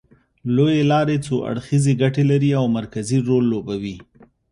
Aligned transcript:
لوېې 0.55 0.81
لارې 0.91 1.17
څو 1.25 1.35
اړخیزې 1.49 1.93
ګټې 2.01 2.23
لري 2.31 2.49
او 2.59 2.65
مرکزي 2.77 3.17
رول 3.27 3.43
لوبوي 3.51 3.95